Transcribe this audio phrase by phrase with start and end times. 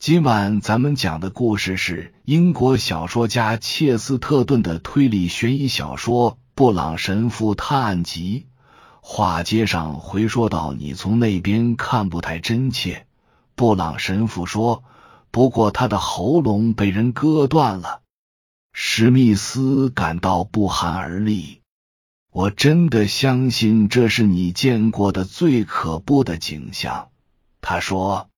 [0.00, 8.46] 今晚咱们讲的故事是英国小说家切斯特顿的推理悬疑小说《布朗神父探案集》。
[9.02, 13.06] 话接上回说到，你从那边看不太真切。
[13.54, 14.84] 布朗神父说
[15.30, 18.00] ：“不过他的喉咙被人割断了。”
[18.72, 21.60] 史密斯感到不寒而栗。
[22.32, 27.10] 我真的相信这是你见过的最可怖的景象。
[27.60, 28.29] 他说。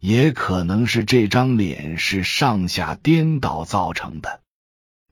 [0.00, 4.40] 也可能是这张脸是上下颠倒造成的。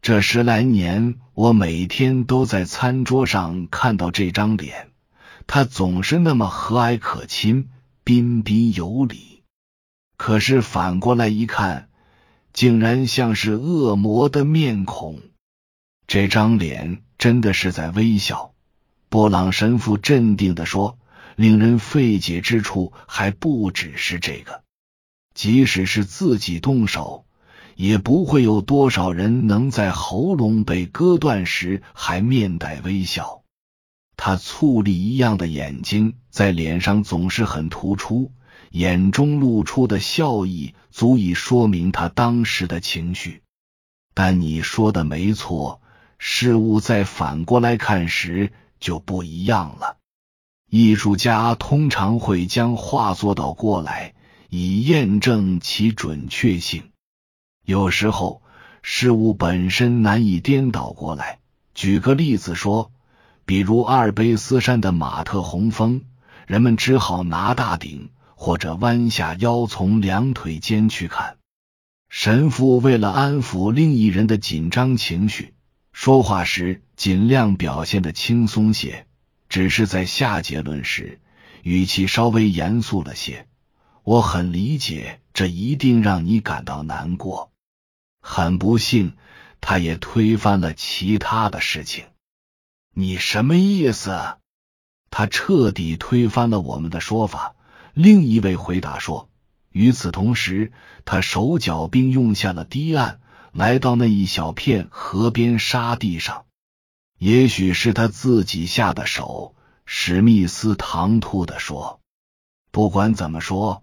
[0.01, 4.91] 这十来年，我每天都在餐桌上看到这张脸，
[5.47, 7.69] 他总是那么和蔼可亲、
[8.03, 9.43] 彬彬有礼。
[10.17, 11.89] 可是反过来一看，
[12.53, 15.21] 竟然像是恶魔的面孔。
[16.07, 18.53] 这张脸真的是在微笑。
[19.11, 20.99] 布朗神父镇定的说
[21.37, 24.63] ：“令人费解之处还不只是这个。”
[25.39, 27.25] 即使是自己动手，
[27.77, 33.43] 也不会有多少人能在喉咙被割断时还面带微笑。
[34.17, 38.33] 他醋栗一样的眼睛在脸上总是很突出，
[38.73, 43.43] 眼中露出的笑意足以说明他当时的情绪。
[44.15, 45.81] 但你说的没错，
[46.19, 49.99] 事物在反过来看时就不一样了。
[50.69, 54.15] 艺术家通常会将画作倒过来。
[54.49, 56.85] 以验证其准确性。
[57.65, 58.43] 有时候
[58.83, 61.39] 事物本身难以颠倒过来。
[61.75, 62.91] 举个例子说，
[63.45, 66.03] 比如阿尔卑斯山的马特洪峰，
[66.47, 71.37] 人们只好拿大顶或者弯下腰从两腿间去看。
[72.09, 75.53] 神父为了安抚另一人的紧张情绪，
[75.93, 79.07] 说话时尽量表现的轻松些，
[79.51, 81.21] 只是在下结论时
[81.63, 83.47] 语气稍微严肃了些。
[84.09, 87.53] 我很理解，这一定让你感到难过。
[88.23, 89.19] 很不幸，
[89.61, 92.07] 他也推翻了其他的事情。
[92.95, 94.39] 你什么意思？
[95.11, 97.55] 他彻底推翻了我们的说法。
[97.93, 99.29] 另一位回答说
[99.73, 100.73] ：“与此同时，
[101.05, 103.21] 他手脚并用下了堤岸，
[103.53, 106.47] 来到那一小片河边沙地上。
[107.19, 109.55] 也许是他自己下的手。”
[109.85, 112.01] 史密斯唐突的说
[112.73, 113.83] ：“不管怎么说。”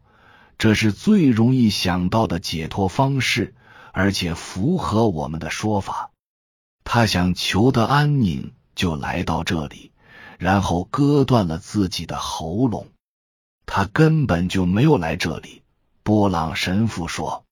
[0.57, 3.53] 这是最容易想到的解脱方式，
[3.91, 6.11] 而且符合我们的说法。
[6.85, 9.91] 他想求得安宁，就来到这里，
[10.39, 12.87] 然后割断了自己的喉咙。
[13.65, 15.61] 他根本就没有来这里。
[16.03, 17.45] 波朗神父说：“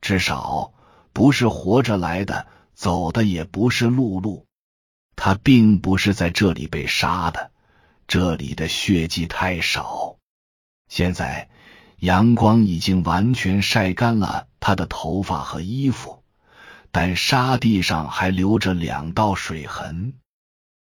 [0.00, 0.72] 至少
[1.12, 4.46] 不是活着来的，走的也不是陆路。
[5.14, 7.50] 他并不是在这里被杀的。
[8.08, 10.16] 这里的血迹太少。
[10.88, 11.50] 现在。”
[12.00, 16.22] 阳光已经完全晒干了他的头发和衣服，
[16.90, 20.14] 但沙地上还留着两道水痕。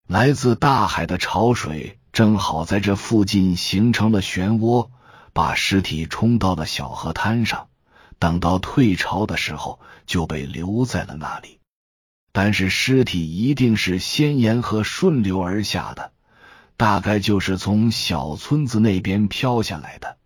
[0.07, 4.89] 来自大海的潮水正好在这附近形成了漩涡，
[5.33, 7.67] 把尸体冲到了小河滩上。
[8.19, 11.59] 等到退潮的时候，就被留在了那里。
[12.31, 16.11] 但是尸体一定是先沿河顺流而下的，
[16.77, 20.17] 大概就是从小村子那边飘下来的。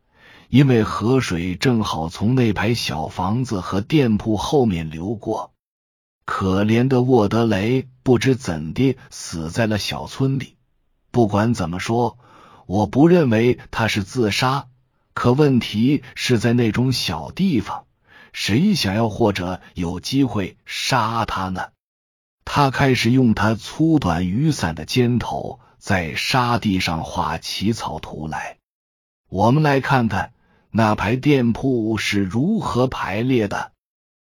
[0.51, 5.53] 因为河水正好从那排小房子和店铺后面流过，
[6.25, 10.57] 可怜的沃德雷不知怎地死在了小村里。
[11.09, 12.17] 不管怎么说，
[12.65, 14.67] 我不认为他是自杀。
[15.13, 17.85] 可问题是在那种小地方，
[18.33, 21.69] 谁想要或者有机会杀他呢？
[22.43, 28.57] 他开始用他粗短雨伞的尖头在沙地上画起草图来。
[29.29, 30.33] 我们来看看。
[30.71, 33.73] 那排店铺是如何排列的？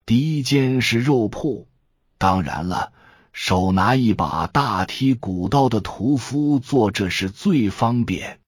[0.07, 1.69] 第一间是肉铺，
[2.17, 2.93] 当然了，
[3.33, 8.41] 手拿一把大剔骨刀的屠夫做这事最方便。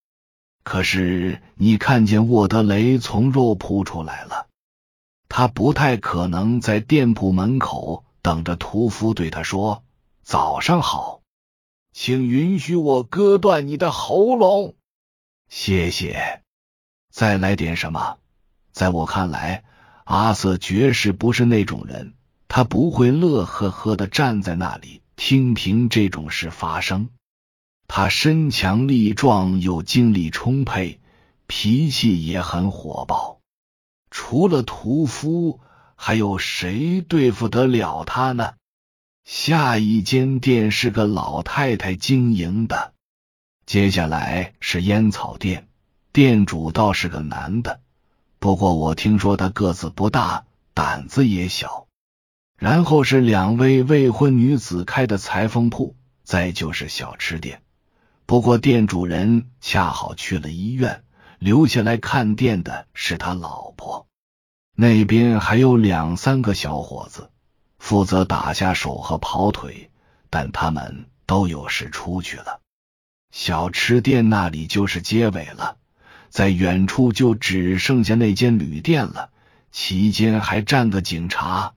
[0.63, 4.47] 可是你看见沃德雷从肉铺出来了，
[5.29, 9.85] 他不太可能在店铺门口等着屠夫对他说
[10.25, 11.21] ：“早上好，
[11.93, 14.75] 请允许我割断你的喉咙。”
[15.51, 16.44] 谢谢。
[17.15, 18.19] 再来点什么？
[18.73, 19.63] 在我看来，
[20.03, 22.15] 阿瑟绝世不是那种人，
[22.49, 27.11] 他不会乐呵呵的站在那里听凭这种事发生。
[27.87, 30.99] 他身强力壮，又精力充沛，
[31.47, 33.39] 脾气也很火爆。
[34.11, 35.61] 除了屠夫，
[35.95, 38.55] 还有谁对付得了他呢？
[39.25, 42.93] 下一间店是个老太太经营的，
[43.67, 45.69] 接下来是烟草店。
[46.15, 47.81] 店主倒是个男的，
[48.39, 51.89] 不过我听说他个子不大，胆子也小。
[52.57, 57.63] 然后是两位未婚女子开的裁缝铺，再就是小吃店。
[58.27, 61.03] 不过店主人恰好去了医院，
[61.41, 64.07] 留下来看店的是他老婆。
[64.77, 67.29] 那边还有两三个小伙子，
[67.81, 69.91] 负责打下手和跑腿，
[70.31, 72.61] 但他们都有事出去了。
[73.33, 75.77] 小吃店那里就是结尾了，
[76.35, 79.31] 在远处就只剩下那间旅店了，
[79.71, 81.75] 其间还站个警察。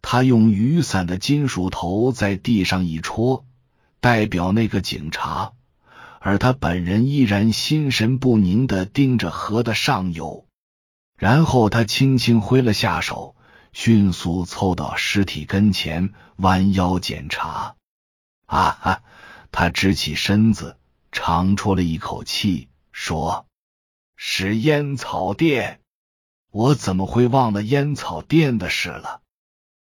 [0.00, 3.44] 他用雨伞的金属头在地上一戳，
[3.98, 5.54] 代表那个警察，
[6.20, 10.46] 而他本人依然心神不宁的盯着河的上游。
[11.18, 13.34] 然后他轻轻挥了下手，
[13.72, 17.74] 迅速凑到尸体跟前，弯腰检查。
[18.46, 19.02] 啊哈！
[19.50, 20.76] 他直起身子，
[21.10, 23.46] 长出了一口气，说
[24.22, 25.80] ：“是烟草店，
[26.50, 29.22] 我怎么会忘了烟草店的事了？”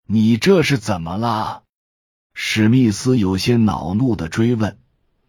[0.09, 1.63] 你这是怎么了？
[2.35, 4.77] 史密斯有些恼怒的追问，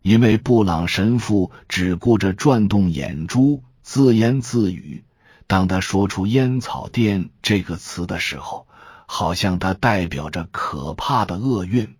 [0.01, 5.05] 因为布朗神父只顾着转动眼珠，自言自语。
[5.45, 8.67] 当他说出“烟草店”这个词的时候，
[9.05, 11.95] 好像它代表着可怕的厄运。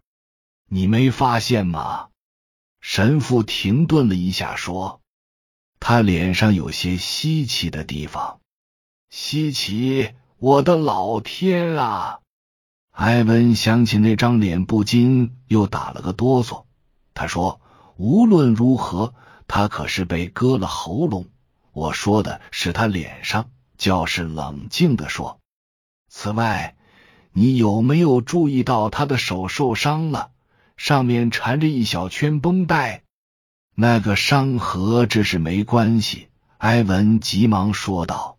[0.68, 2.08] 你没发现吗？
[2.82, 5.02] 神父停顿了一下，说
[5.88, 8.40] ：“他脸上有些稀奇的地方。
[9.12, 10.16] 稀奇！
[10.40, 12.22] 我的老天啊！”
[12.90, 16.64] 艾文想起那张脸，不禁又打了个哆嗦。
[17.14, 17.62] 他说
[17.98, 19.14] ：“无论如何，
[19.48, 21.28] 他可是被割了喉咙。
[21.72, 25.40] 我说的是他脸上。”教士冷静的说
[26.10, 26.76] ：“此外，
[27.32, 30.32] 你有没有注意到他的手受伤了？
[30.78, 33.04] 上面缠着一小圈绷带。
[33.76, 38.38] 那个伤和这是没关系。”埃文急忙说道：“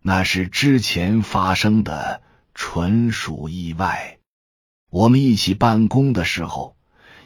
[0.00, 2.22] 那是之前发生的。”
[2.60, 4.18] 纯属意外。
[4.90, 6.76] 我们一起办公的时候，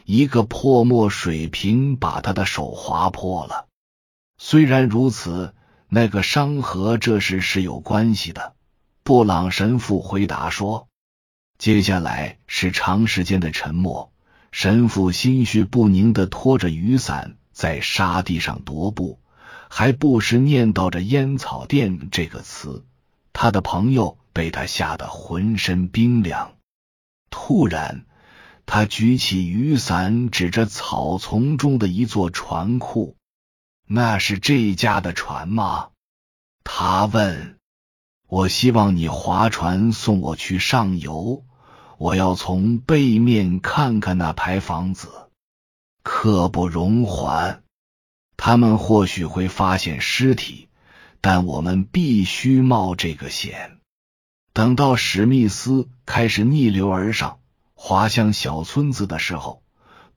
[0.05, 3.67] 一个破墨水瓶把他的手划破了。
[4.37, 5.55] 虽然如此，
[5.89, 8.53] 那个伤和这事是有关系的。
[9.01, 10.87] 布朗神父回答说。
[11.57, 14.12] 接下来是长时间的沉默。
[14.53, 19.19] 神父心绪不宁的拖着雨伞在沙地上踱步，
[19.67, 22.85] 还不时念叨着“烟草店”这个词。
[23.33, 24.17] 他的朋友。
[24.33, 26.55] 被他吓得浑身冰凉。
[27.29, 28.07] 突然，
[28.65, 33.15] 他举起雨伞，指着草丛中的一座船库
[33.85, 35.89] ：“那是这家的船吗？”
[36.65, 37.59] 他问。
[38.27, 41.45] “我希望你划船送我去上游，
[42.03, 45.07] 我要从背面看看那排房子。
[46.03, 47.63] 刻不容缓。
[48.35, 50.67] 他们或许会发现尸体，
[51.21, 53.77] 但我们必须冒这个险。”
[54.51, 57.39] 等到史密斯开始逆流而上，
[57.73, 59.63] 滑向小村子的时候，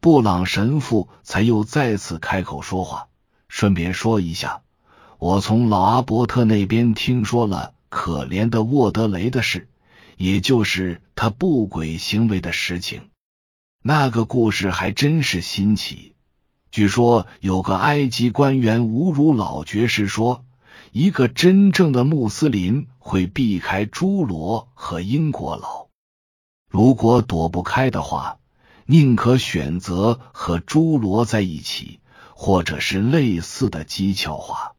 [0.00, 3.06] 布朗神父才又再次开口说话。
[3.47, 4.62] 顺便说一下，
[5.19, 9.69] 我从老阿伯特那边听说了可怜的沃德雷的事，
[10.16, 13.10] 也就是他不轨行为的实情。
[13.82, 16.14] 那个故事还真是新奇。
[16.70, 20.42] 据说有个埃及官员侮辱老爵士说。
[20.92, 25.88] 一个真正的穆斯林会避开朱罗和英国佬，
[26.70, 28.38] 如果躲不开的话，
[28.87, 32.00] 宁可选择和朱罗在一起，
[32.35, 34.73] 或者是类似的讥诮话。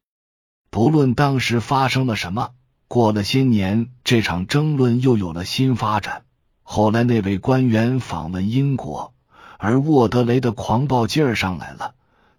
[0.70, 2.50] 不论当时发生了什么，
[2.88, 6.24] 过了些年，这场争论又有了新发展。
[6.62, 9.14] 后来那位官员访问英国，
[9.58, 11.94] 而沃德雷的狂暴劲儿上来了，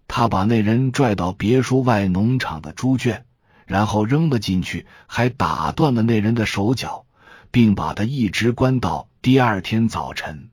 [0.06, 3.24] 他把那人拽到别墅外农场的猪圈。
[3.66, 7.06] 然后扔了进去，还打断了那人的手脚，
[7.52, 10.50] 并把他一直关到第二天早晨。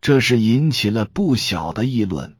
[0.00, 2.35] 这是引起了不小的议论，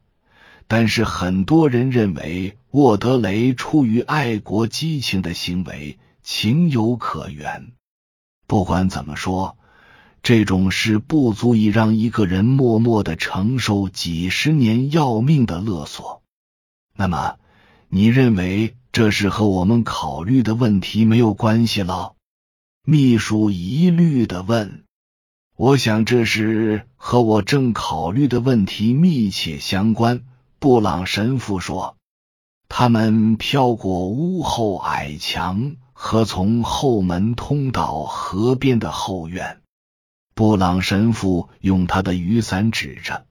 [0.67, 7.71] 但是很多人认为沃德雷出于爱国激情的行为情有可原。
[8.47, 9.57] 不管怎么说，
[10.21, 16.21] 这种事不足以让一个人默默的承受几十年要命的勒索。
[16.95, 17.37] 那么，
[17.89, 18.75] 你认为？
[18.93, 22.15] 这是和我们考虑的问题没有关系了。
[22.83, 24.85] 秘书疑虑的问
[25.55, 30.23] ：“我想这是和我正考虑的问题密切相关。”
[30.59, 31.97] 布朗神父说
[32.67, 39.61] ：“他们飘过屋后矮墙和从后门通到河边的后院。”
[40.33, 43.27] 布朗神父用他的雨伞指着，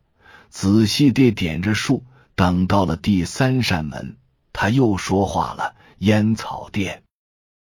[0.50, 2.04] 仔细地点着数，
[2.36, 4.16] 等到了第三扇门。
[4.52, 7.02] 他又说话了：“烟草店。”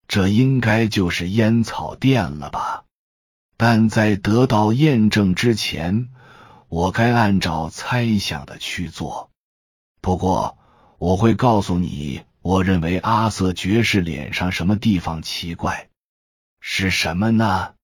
[0.07, 2.85] 这应该就是烟草店了吧？
[3.57, 6.09] 但在得到验证之前，
[6.69, 9.31] 我该按照猜想的去做。
[10.01, 10.59] 不过，
[10.99, 15.89] 我会告诉你，我认为阿瑟爵士脸上什么地方奇怪，
[16.61, 17.75] 是什么呢？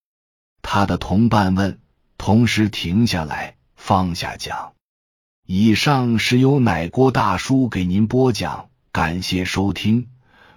[0.63, 1.81] 他的同伴问，
[2.17, 4.73] 同时停下来，放下讲。
[5.47, 10.09] 以上是由奶锅大叔给您播讲，感谢收听。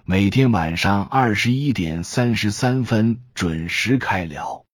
[0.04, 4.64] 每天晚上二十一点三十三分准时开聊。